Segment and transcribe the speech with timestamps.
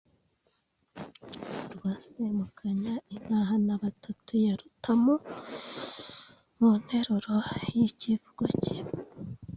[1.65, 5.15] urwa Semukanya intahanabatatu ya Rutamu
[6.57, 7.35] mu nteruro
[7.75, 8.77] y’icyivugo cye,